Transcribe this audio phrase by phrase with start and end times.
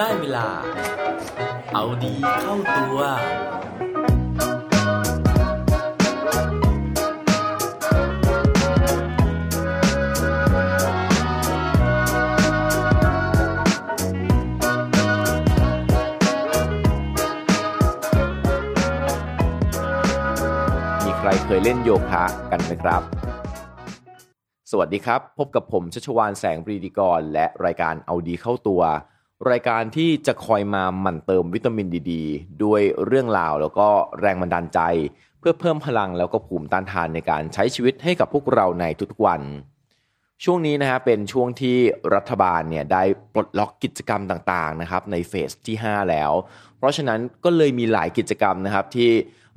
[0.00, 0.48] ได้เวลา
[1.72, 2.98] เอาดีเข้าตัว
[21.04, 23.02] มีใครเคยเล่นโยคะกันไหมครับ
[24.70, 28.82] สวัสดีครับ พบกับผมชัชวานแสงปรีดีกร และรายการเอาดีเข้าตัว
[29.50, 32.12] รายการที่จะคอยมาหมั่นเติมวิตามินดีด
[32.64, 33.88] ด้วยเรื่องราวแล้วก็
[34.20, 34.80] แรงบันดาลใจ
[35.38, 39.42] เพื่อเพิ่มพลังแล้วก็ภูมิต้านทานในการใช้ชีวิตให้กับพวกเราในทุกๆวัน
[40.44, 41.76] ช่วงนี้นะฮะเป็นช่วงที่
[42.14, 43.02] รัฐบาลเนี่ยได้
[43.34, 46.32] ปลดล็อกกิจกรรมต่างๆนะครับในเฟสที่ 5 แล้ว
[46.78, 49.10] เพราะฉะนั้นก็เลยมีหลายกิจกรรมนะครับที่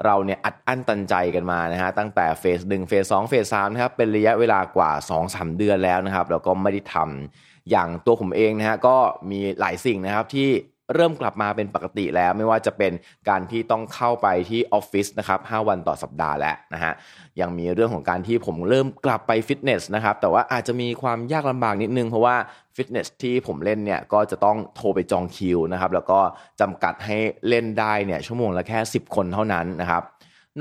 [0.05, 4.91] เราเนี่ยอัดอั้นตันใจกันมานะฮะตั้งแต่เฟสหนึ่งเฟสสองเฟสสามนะครับเป็นระยะเวลากว่า
[5.23, 8.97] 2-3 เดือนแล้วนะครับแล้วก็ไม่ได้ทำ อย่างตัวผมเองนะฮะก็
[9.31, 10.49] มีหลายสิ่งนะครับที่
[10.95, 12.91] เริ่มกลับมาเป็นปกติแล้วไม่ว่าจะเป็น
[13.29, 16.93] การที่ต้องเข้าไปที่ออฟฟิศนะครับ5วันต่อสัปดาห์แล้วนะฮะ
[17.41, 22.35] ยังมีเรื่องของการที่ผมเริ่มกลับไปฟิตเนสนะครับแต่ว่าอาจจะมีความยากลำบากนิดนึงเพราะว่า
[22.75, 26.19] ฟิตเนสที่ผมเล่นเนี่ยก็จะต้องโทรไปจองคิวนะครับแล้วก็
[26.61, 30.03] จำกัดให้เล่นได้เนี่ยชั่วโมงละแค่ 10 คนเท่านั้นนะครับ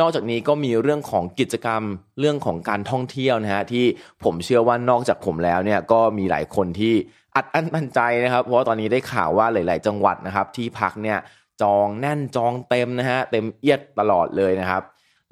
[0.00, 1.82] นอกจากนี้ก็มีเรื่องของกิจกรรม
[2.20, 3.84] เรื่องของการท่องเที่ยวนะฮะที่
[4.24, 6.94] ผมเชื่อว่านอกจากผมแล้วเนี่ยก็มีหลายคนที่
[7.36, 11.18] อัดอั้นตันใจนะครับ เพราะว่าตอนนี้ได้ข่าวว่าหลาย ๆ จังหวัดนะครับ ที่พักเนี่ย
[11.62, 14.82] จองแน่นจองเต็มนะฮะเต็มเอียดตลอดเลยนะครับ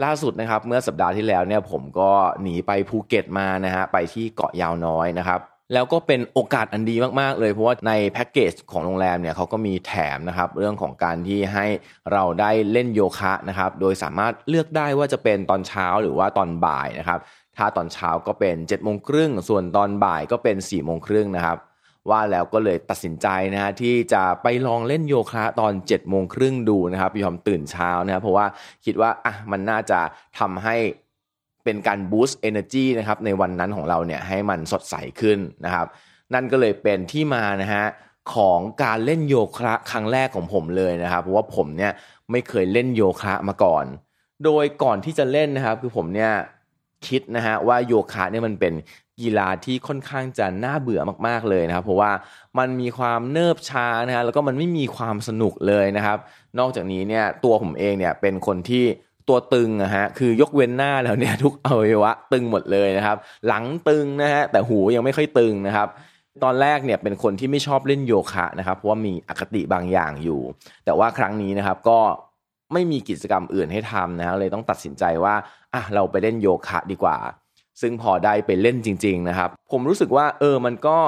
[0.05, 2.11] ล่าสุดนะครับเมื่อสัปดาห์ที่แล้วเนี่ยผมก็
[2.43, 5.41] หนีไปภูเก็ตมานะฮะไปที่เกาะยาวน้อยนะครับ
[5.73, 11.67] แล้วก็เป็นโอกาสอันดีมาก ๆ เลยเพราะว่าในแพ็กเกจของโรงแรมเนี่ยเขาก็มีแถมนะครับเรื่องของการที่ให้
[12.13, 17.21] เราได้เล่นโยคะนะครับโดยสามารถเลือกได้ว่าจะเป็นตอนเช้าหรือว่าตอนบ่ายนะครับ
[17.57, 21.59] ถ้าตอนเช้าก็เป็น7จ็ดโมงครึ่งส่วนตอนบ่ายก็เป็น4ี่โมงครึ่งนะครับ
[22.11, 28.47] ว่าแล้วก็เลยตัดสินใจนะฮะที่จะไปลองเล่นโยคะตอน7จ็ดโมงครึ่งดูนะครับยอมตื่นเช้านะครับเพราะว่า
[28.85, 30.01] คิดว่าอะมันน่าจะ
[30.39, 30.77] ทำให้
[31.67, 35.87] เป็นการบูสต์เอเนอร์จีนะครับในวันนั้นของเราเนี่ยให้มันสดใสขึ้นนะครับ
[36.35, 37.85] นั่นก็เลยเป็นที่มานะฮะ
[38.35, 41.93] ของการเล่นโยคะครั้งแรกของผมเลยนะครับ เพราะว่าผมเนี่ย
[42.31, 43.85] ไม่เคยเล่นโยคะมาก่อน
[44.45, 46.33] โดยก่อนที่จะเล่นนะครับคือผมเนี่ย
[47.07, 48.75] คิดนะฮะว่าโยคะเนี่ยมันเป็น
[49.21, 52.13] กีฬาที่ค่อนข้างจะน่าเบื่อมากๆเลยนะครับ เพราะว่า
[52.59, 56.19] มันมีความเนิบช้านะฮะแล้วก็มันไม่มีความสนุกเลยนะครับ
[56.59, 58.85] นอกจากนี้เนี่ยตัวผมเองเนี่ยเป็นคนที่
[59.29, 63.17] ตัวตึงนะฮะคือยกเว้นหน้าแล้วเนี่ยทุกอวัยวะตึงหมดเลยนะครับ
[63.47, 65.89] หลังตึงนะฮะแต่หูยังไม่ค่อยตึงนะครับ
[66.45, 70.41] ตอนแรกเนี่ยเป็นคนที่ไม่ชอบเล่นโยคะนะครับเพราะว่ามีอคติบางอย่างอยู่
[70.85, 71.99] แต่ว่าครั้งนี้นะครับก็
[72.73, 75.35] ไม่มีกิจกรรมอื่นให้ทำนะฮะเลยต้องตัดสินใจว่า
[75.75, 77.17] อะเราไปเล่นโยคะดีกว่า
[77.81, 80.99] ซึ่งพอได้ไปเล่นจริง ๆนะครับ ผมรู้สึกว่าเออมันก็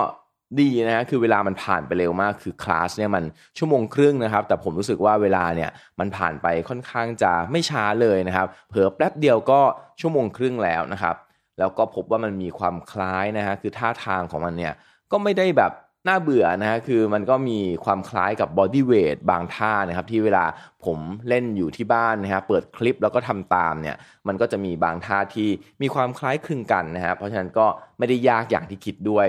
[0.60, 3.25] ดีนะฮะคือเวลามันผ่านไปเร็วมากคือคลาสเนี่ยมัน
[3.59, 5.70] ชั่วโมงครึ่งนะครับ แต่ผมรู้สึกว่าเวลาเนี่ย
[6.00, 9.60] มันผ่านไปค่อนข้างจะไม่ช้าเลยนะครับ เผลอแป๊บเดียวก็
[10.00, 11.16] ชั่วโมงครึ่งแล้วนะครับ
[11.59, 14.75] แล้วก็พบว่ามันมีความคล้ายนะฮะคือท่าทางของมันเนี่ย
[15.12, 15.72] ก็ไม่ได้แบบ
[16.09, 20.44] น่าเบื่อนะฮะคือมันก็มีความคล้ายกับ bodyweight บางท่านะครับ ที่เวลา
[20.84, 20.98] ผม
[21.28, 25.48] เล่นอยู่ที่บ้านนะฮะเปิดคลิปแล้วก็ทำตามเนี่ย มันก็จะมีบางท่าที่
[25.82, 27.66] มีความคล้ายคลึงกันนะฮะเพราะฉะนั้นก็
[27.98, 29.28] ไม่ได้ยากอย่างที่คิดด้วย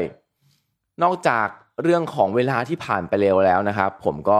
[1.04, 1.48] นอกจาก
[1.84, 4.40] เรื่องของเวลาที่ผ่านไปเร็วแล้วนะครับ ผมก็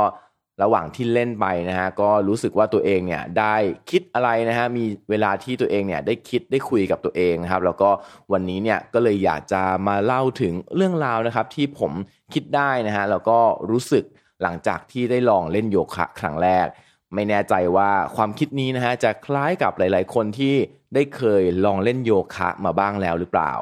[0.64, 3.56] ระหว่างที่เล่นไปนะฮะก็รู้สึกว่าตัวเองเนี่ยได้
[3.90, 7.90] คิดอะไรนะฮะมีเวลาที่ตัวเองเนี่ยได้คิดได้คุยกับตัวเองนะครับ แล้วก็
[8.32, 11.92] วันนี้เนี่ยก็เลยอยากจะมาเล่าถึงเรื่องราวนะครับ ที่ผม
[12.34, 13.40] คิดได้นะฮะแล้วก็
[13.72, 14.04] รู้สึก
[14.44, 16.68] หลังจากที่ได้ลองเล่นโยคะครั้งแรก
[17.14, 20.56] ไม่แน่ใจว่าความคิดนี้นะฮะจะคล้ายกับหลาย ๆ คนที่
[20.94, 23.54] ได้เคยลองเล่นโยคะมาบ้างแล้วหรือเปล่า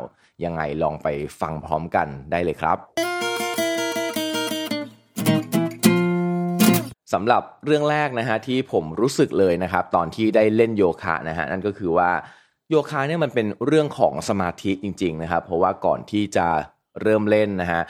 [0.46, 1.08] ยังไงลองไป
[1.42, 2.78] ฟังพร้อมกันได้เลยครับ
[7.14, 12.12] สำหรับเรื่องแรกนะฮะที่ผมรู้สึกเลยนะครับ ตอนที่ได้เล่นโยคะนะฮะนั่นก็คือว่า
[12.70, 16.47] โยคะเนี่ยมันเป็นเรื่องของสมาธิจริง ๆ นะครับ เพราะว่าก่อนที่จะ
[17.02, 17.82] เริ่มเล่นนะฮะ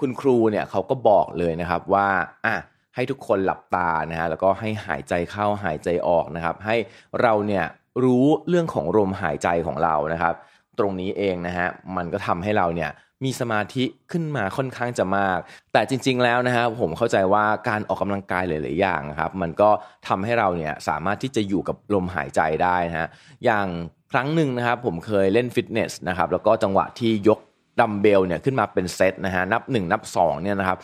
[0.00, 2.08] คุณครูเนี่ยเขาก็บอกเลยนะครับว่า
[2.46, 2.54] อะ
[2.94, 6.76] ให้ทุกคนหลับตานะฮะแล้วก็ให้หายใจเข้าหายใจออกนะครับ ให้
[7.20, 7.64] เราเนี่ย
[8.04, 10.34] รู้เรื่องของลมหายใจของเรานะครับ
[10.78, 12.90] ตรงนี้เองนะฮะมันก็ทำให้เราเนี่ย
[13.24, 15.38] มีสมาธิขึ้นมาค่อนข้างจะมาก
[15.72, 19.70] แต่จริง ๆ แล้วนะฮะผมเข้าใจว่าการออกกำลังกายหลาย ๆ อย่างนะครับ มันก็
[20.08, 23.08] ทำให้เราเนี่ยสามารถที่จะอยู่กับลมหายใจได้นะฮะ
[23.44, 23.66] อย่าง
[24.12, 27.40] ครั้งหนึ่งนะครับผมเคยเล่นฟิตเนสนะครับแล้วก็จังหวะที่ยก
[27.80, 30.78] ดัมเบลเนี่ยขึ้นมาเป็นเซตนะฮะนับ 1 นับ2เนี่ยนะครับ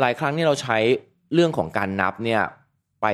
[0.00, 0.78] หลายครั้งที่เราใช้
[1.34, 2.42] เรื่องของการนับเนี่ย
[3.02, 3.06] ไป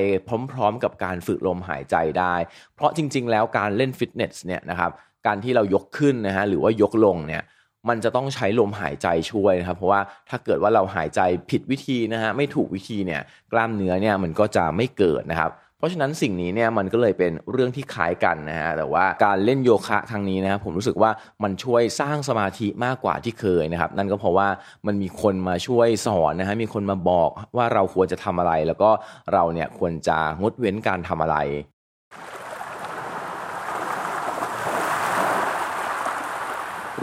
[0.53, 2.35] พร้อม ๆ กับการฝึกลมหายใจได้
[2.75, 4.91] เพราะจริง ๆ แล้วการเล่นฟิตเนสเนี่ยนะครับ
[5.27, 7.43] การที่เรายกขึ้นนะฮะหรือว่ายกลงเนี่ย
[7.89, 11.21] มันจะต้องใช้ลมหายใจช่วยนะครับ เพราะว่าถ้าเกิดว่าเราหายใจ
[11.51, 13.21] ผิดวิธีนะฮะไม่ถูกวิธีเนี่ย
[13.53, 21.11] กล้ามเนื้อเนี่ยมันก็จะไม่เกิดนะครับ เพราะฉะนั้นสิ่งนี้เนี่ยมันก็เลยเป็นเรื่องที่คล้ายกันนะฮะแต่ว่าการเล่นโยคะครั้งนี้นะครับผมรู้สึกว่า
[21.43, 24.49] มันช่วยสร้างสมาธิมากกว่าที่เคยนะครับ นั่นก็เพราะว่า
[24.87, 28.91] มันมีคนมาช่วยสอนนะฮะมีคนมาบอกว่าเราควรจะทำอะไร แล้วก็
[29.33, 31.37] เราเนี่ยควรจะงดเว้นการทำอะไร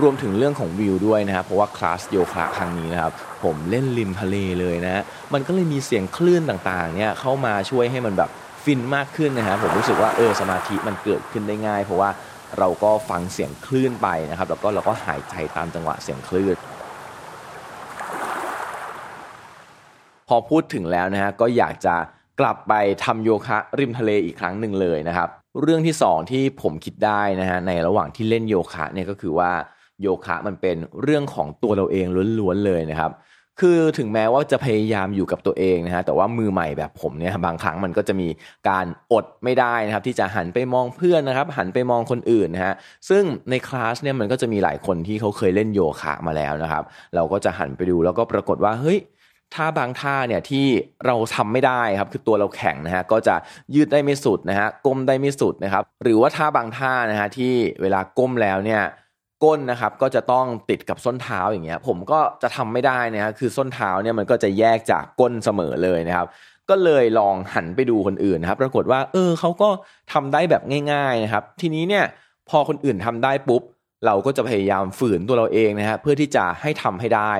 [0.01, 3.11] รวมถึงเรื่องของวิวด้วยนะครับเพราะว่าคลาสโยคะครั้งนี้นะครับ
[3.43, 5.03] ผมเล่นริมทะเลเลยนะ
[5.33, 8.29] มันก็เลยมีเสียงคลื่นต่างๆเนี่ยเข้ามาช่วยให้มันแบบ
[8.63, 12.09] ฟินมากขึ้นนะฮะผมรู้สึกว่าเออสมาธิมันเกิดขึ้นได้ง่าย เพราะว่า
[12.59, 16.55] เราก็ฟังเสียงคลื่นไปนะครับ แล้วก็เราก็หายใจตามจังหวะเสียงคลื่น
[20.27, 21.95] พอพูดถึงแล้วนะฮะก็อยากจะ
[22.39, 22.73] กลับไป
[23.05, 25.29] ทำโยคะริมทะเลอีกครั้งหนึ่งเลยนะครับ
[25.61, 29.51] เรื่องที่ 2 ที่ผมคิดได้นะฮะในระหว่างที่เล่นโยคะเนี่ยก็คือว่า
[30.01, 32.05] โยคะมันเป็นเรื่องของตัวเราเอง
[32.39, 33.13] ล้วนๆเลยนะครับ
[33.63, 38.27] คือถึงแม้ว่าจะพยายามอยู่กับตัวเองนะฮะแต่ว่ามือใหม่แบบผมเนี่ยบางครั้งมันก็จะมี
[38.69, 42.73] การอดไม่ได้นะครับ ที่จะหันไปมองเพื่อนนะครับ หันไปมองคนอื่นนะฮะ
[43.09, 46.83] ซึ่งในคลาสเนี่ยมันก็จะมีหลายคนที่เขาเคยเล่นโยคะมาแล้วนะครับ
[47.15, 48.99] เราก็จะหันไปดูแล้วก็ปรากฏว่าเฮ้ย
[49.53, 50.65] ท่าบางท่าเนี่ยที่
[51.05, 53.35] เราทำไม่ได้ครับคือตัวเราแข็งนะฮะก็จะ
[53.75, 58.81] ยืดได้ไม่สุดนะฮะก้มได้ไม่สุดนะครับ หรือว่าท่าบางท่านะฮะที่เวลาก้มแล้วเนี่ย
[59.43, 66.27] ก้นนะครับก็จะต้องติดกับส้นเท้าอย่างเงี้ยผมก็จะทำไม่ได้นะฮะคือส้นเท้าเนี่ยมันก็จะแยกจากก้นเสมอเลยนะครับ
[66.69, 69.69] ก็เลยลองหันไปดูคนอื่นนะครับ ปรากฏว่า เออเขาก็
[70.13, 72.05] ทำได้แบบง่าย ๆนะครับ ทีนี้เนี่ย
[72.49, 73.61] พอคนอื่นทำได้ปุ๊บ
[74.05, 77.33] เราก็จะพยายามฝืนตัวเราเองนะฮะเพื่อที่จะให้ทำให้ได้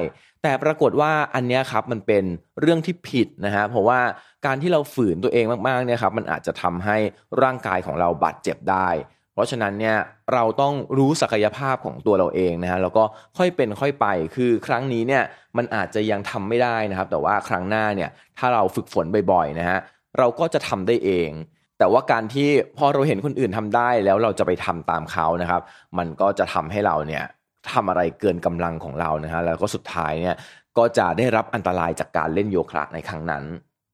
[0.44, 2.24] แต่ปรากฏว่าอันนี้ครับมันเป็น
[2.62, 4.00] เรื่องที่ผิดนะฮะเพราะว่า
[4.46, 6.98] การที่เราฝืนตัวเองมากๆเนี่ยครับมันอาจจะทำให้
[7.42, 8.90] ร่างกายของเราบาดเจ็บได้
[9.40, 9.98] ราะฉะนั้นเนี่ย
[10.34, 13.04] เราต้องรู้ศักยภาพของตัวเราเองนะฮะแล้วก็
[13.38, 15.24] ค่อยเป็นค่อยไป คือครั้งนี้เนี่ย
[15.58, 19.80] มันอาจจะยังทำไม่ได้นะครับ แต่ว่าครั้งหน้าเนี่ยถ้าเราฝึกฝนบ่อยๆนะฮะ
[20.18, 21.32] เราก็จะทำได้เอง
[21.80, 25.62] แต่ว่าการที่พอเราเห็นคนอื่นทำได้แล้วเราจะไปทำตามเขานะครับ
[25.98, 27.24] มันก็จะทำให้เราเนี่ย
[27.72, 30.36] ทำอะไรเกินกำลังของเรานะฮะแล้วก็สุดท้ายเนี่ย
[30.78, 33.44] ก็จะได้รับอันตรายจากการเล่นโยคะในครั้งนั้น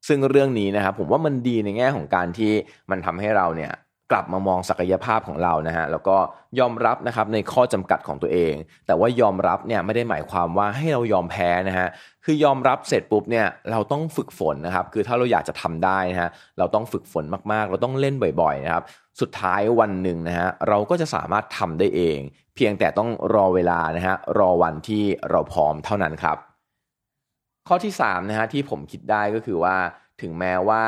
[0.08, 2.52] ซึ่งเรื่องนี้นะครับผมว่ามันดีในแง่ของการที่
[2.92, 3.72] มันทำให้เราเนี่ย
[4.12, 6.18] กลับมามองศักยภาพของเรานะฮะแล้วก็
[6.60, 8.54] ยอมรับนะครับในข้อจำกัดของตัวเอง
[8.86, 11.88] แต่ว่ายอมรับเนี่ยไม่ได้หมายความว่าให้เรายอมแพ้นะฮะ
[12.26, 16.30] คือยอมรับเสร็จปุ๊บเนี่ยเราต้องฝึกฝนนะครับคือถ้าเราอยากจะทำได้นะฮะ
[16.60, 18.84] เราต้องฝึกฝนมากๆ เราต้องเล่นบ่อยๆนะครับ
[19.22, 22.20] สุดท้ายวันหนึ่งนะฮะเราก็จะสามารถทำได้เอง
[22.56, 26.38] เพียงแต่ต้องรอเวลานะฮะรอวันที่เราพร้อมเท่านั้นครับ
[27.68, 29.76] ข้อที่3นะฮะที่ผมคิดได้ก็คือว่า
[30.22, 30.84] ถึงแม้ว่า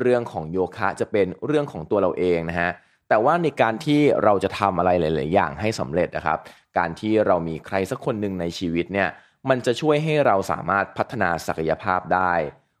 [0.00, 2.70] เรื่องของโยคะจะเป็นเรื่องของตัวเราเองนะฮะ
[3.08, 6.38] แต่ว่าในการที่เราจะทำอะไรหลาย ๆ อย่างให้สำเร็จนะครับ
[6.78, 9.08] การที่เรามีใครสักคนหนึ่งในชีวิตเนี่ย
[9.48, 12.32] มันจะช่วยให้เราสามารถพัฒนาศักยภาพได้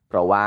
[0.08, 0.46] เพราะว่า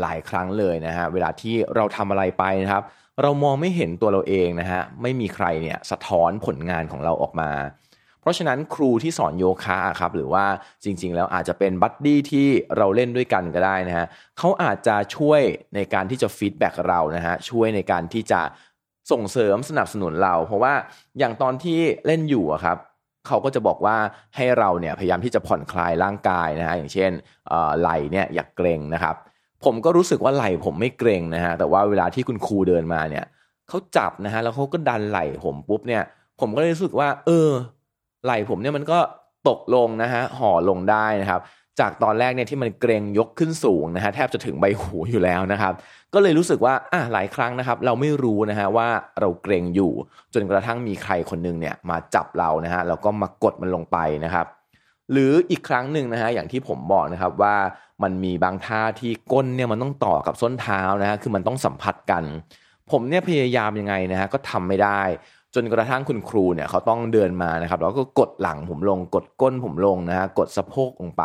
[0.00, 2.82] หลายครั้งเลยนะฮะเวลาที่เราทำอะไรไปนะครับ
[3.22, 7.50] เรามองไม่เห็นตัวเราเองนะฮะไม่มีใครเนี่ยสะท้อนผลงานของเราออกมา
[8.22, 10.44] เพราะฉะนั้นครูที่สอนโยคะครับหรือว่า
[10.84, 14.06] จริง ๆ แล้วอาจจะเป็น buddy ที่เราเล่นด้วยกันก็ได้นะฮะ
[14.38, 15.40] เขาอาจจะช่วย
[15.74, 18.40] ในการที่จะ feedback เรานะฮะช่วยในการที่จะ
[19.12, 20.74] ส่งเสริมสนับสนุนเรา เพราะว่า
[21.18, 22.78] อย่างตอนที่เล่นอยู่ครับ
[23.26, 23.96] เขาก็จะบอกว่า
[24.36, 27.10] ให้เราเนี่ยพยายามที่จะผ่อนคลายร่างกายนะฮะอย่างเช่น
[27.80, 29.16] ไหล่เนี่ยอย่ากเกรงนะครับ
[29.64, 33.24] ผมก็รู้สึกว่าไหล่ผมไม่เกรงนะฮะแต่ว่าเวลาที่คุณครูเดินมาเนี่ย
[33.68, 36.02] เขาจับนะฮะแล้วเขาก็ดันไหล่ผมปุ๊บเนี่ย
[36.40, 37.50] ผมก็เลยรู้สึกว่า เออ
[38.24, 38.98] ไหล่ผมเนี่ยมันก็
[39.48, 41.40] ตกลงนะฮะห่อลงได้นะครับ
[41.80, 45.72] จากตอนแรกเนี่ยที่มันเกรงยกขึ้นสูงนะฮะแทบจะถึงใบหูอยู่แล้วนะครับ
[46.14, 48.88] ก็เลยรู้สึกว่าอะหลายครั้งนะครับ เราไม่รู้นะฮะว่า
[49.20, 49.92] เราเกรงอยู่
[50.34, 54.46] จนกระทั่งมีใครคนนึงเนี่ยมาจับเรานะฮะแล้วก็มากดมันลงไปนะครับ
[55.12, 57.56] หรืออีกครั้งหนึ่งนะฮะอย่างที่ผมบอกนะครับว่า
[58.02, 62.24] มันมีบางท่าที่ก้นเนี่ยมันต้องต่อกับส้นเท้านะฮะคือมันต้องสัมผัสกัน
[62.90, 65.02] ผมเนี่ยพยายามยังไงนะฮะก็ทำไม่ได้
[65.54, 71.22] จนกระทั่งคุณครูเนี่ยเขาต้องเดินมานะครับ แล้วก็กดหลังผมลง กดก้นผมลงนะฮะกดสะโพกลงไป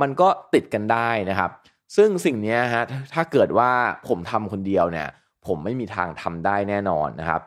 [0.00, 1.50] มันก็ติดกันได้นะครับ
[1.96, 3.70] ซึ่งสิ่งนี้ฮะถ้าเกิดว่า
[4.08, 5.08] ผมทำคนเดียวเนี่ย
[5.46, 7.40] ผมไม่มีทางทำได้แน่นอนนะครับ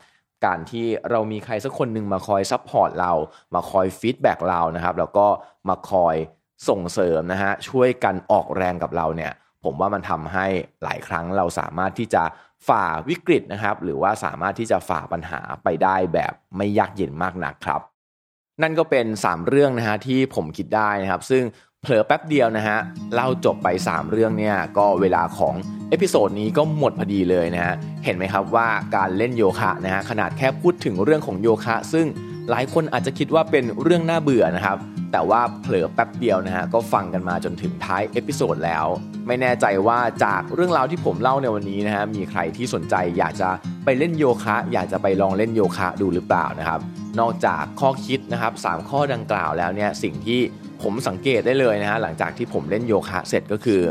[0.45, 3.11] การที่เรามีใครสักคนหนึ่งมาคอย support เรา
[3.53, 5.27] มาคอย feedback เรานะครับ แล้วก็
[5.69, 6.15] มาคอย
[6.69, 9.31] ส่งเสริมนะฮะช่วยกันออกแรงกับเราเนี่ย
[9.63, 10.47] ผมว่ามันทำให้
[10.83, 12.23] หลายครั้งเราสามารถที่จะ
[12.67, 17.81] ฝ่าวิกฤตนะครับ หรือว่าสามารถที่จะฝ่าปัญหาไปได้แบบไม่ยากเย็นมากนักครับ
[18.61, 21.43] นั่นก็เป็น 3 เรื่องนะฮะที่ผมคิดได้นะครับ ซึ่ง
[21.81, 22.77] เผลอแป๊บเดียวนะฮะ
[23.13, 25.55] เล่าจบไป 3 เรื่องเนี่ยก็เวลาของ
[25.89, 32.05] episode นี้ก็หมดพอดีเลยนะฮะเห็นไหมครับว่าการเล่นโยคะนะฮะขนาดแค่พูดถึงเรื่องของโยคะ ซึ่ง
[32.51, 34.77] หลายคนอาจจะคิดว่าเป็นเรื่องน่าเบื่อนะครับ
[35.11, 38.85] แต่ว่าเผลอแป๊บเดียวนะฮะก็ฟังกันมาจนถึงท้าย episode แล้ว
[39.27, 43.49] ไม่แน่ใจว่าจากเรื่องราวที่ผมเล่าในวันนี้นะฮะมีใครที่สนใจอยากจะ
[43.85, 46.79] ไปเล่นโยคะ อยากจะไปลองเล่นโยคะดูหรือเปล่านะครับ
[47.19, 50.39] นอกจากข้อคิดนะครับ3ข้อดังกล่าวแล้วเนี่ยสิ่งที่
[50.85, 53.81] ผมสังเกตได้เลยนะฮะหลังจากที่ผมเล่นโยคะเสร็จก็คือ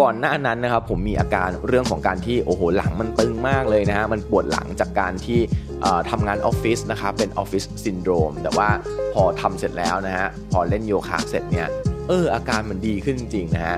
[0.00, 5.40] ก่อนหน้านั้นนะครับผมมีอาการเรื่องของการที่โอ้โหหลังมันตึงมากเลยนะฮะมันปวดหลังจากการที่
[6.10, 8.68] ทำงานออฟฟิศนะครับเป็นออฟฟิศซินโดรมแต่ว่า
[9.14, 11.68] พอทำเสร็จแล้วนะฮะพอเล่นโยคะเสร็จเนี่ย
[12.08, 13.76] เอออาการมันดีขึ้นจริงนะฮะ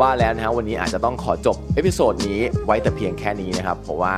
[0.00, 4.14] ว่าแล้วนะฮะวันนี้อาจจะต้องขอจบ episode นี้ไว้แต่เพียงแค่นี้นะครับเพราะว่า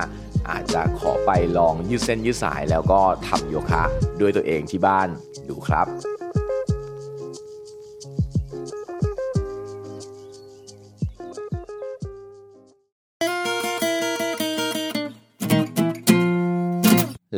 [0.50, 3.82] อาจจะขอไปลองยืดเส้นยืดสายแล้วก็ทำโยคะ
[4.20, 5.09] ด้วยตัวเองที่บ้าน
[5.49, 5.87] ดูครับ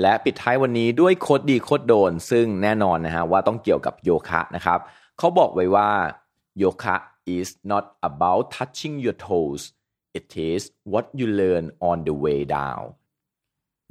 [0.02, 4.78] และปิดท้ายวันนี้ด้วยโคดดีโคดโดน ซึ่งแน่นอนนะฮะว่าต้องเกี่ยวกับโยคะนะครับ
[5.18, 5.90] เขาบอกไว้ว่า
[6.58, 6.96] โยคะ
[7.36, 9.62] is not about touching your toes
[10.18, 12.84] it is what you learn on the way down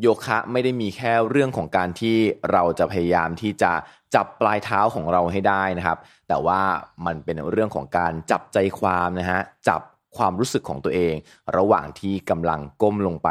[0.01, 2.17] โยคะไม่ได้มีแค่เรื่องของการที่
[2.51, 3.71] เราจะพยายามที่จะ
[4.15, 6.61] จับปลายเท้าของเราให้ได้นะครับ แต่ว่า
[7.05, 9.81] มันเป็นเรื่องของการจับใจความนะฮะจับ
[10.17, 11.15] ความรู้สึกของตัวเอง
[11.57, 13.29] ระหว่างที่กำลังก้มลงไป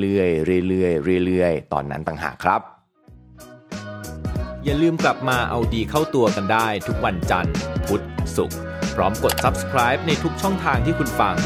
[0.00, 0.24] เรื่อ
[0.58, 2.60] ยๆเรื่อยๆเรื่อยๆ ตอนนั้นต่างหากครับ
[4.64, 7.54] อย่าลืมกลับมาเอาดีเข้าตัวกันได้ทุกวันจันทร์
[7.86, 8.04] พุธ
[8.36, 8.58] ศุกร์
[8.94, 11.36] พร้อมกด subscribe ในทุกช่องทางที่คุณฟัง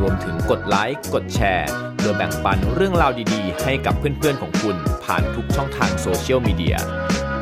[0.00, 6.76] รวมถึงกดไลค์กดแชร์เพื่อแบ่งปันเรื่องราวดีๆ ให้กับเพื่อนๆของคุณผ่านทุกช่องทางโซเชียลมีเดีย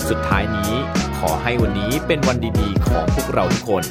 [0.08, 0.72] สุดท้ายนี้
[1.18, 3.84] ขอให้วันนี้เป็นวันดีๆ ของพวกเราทุกคน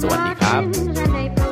[0.00, 1.43] สวัสดีครับ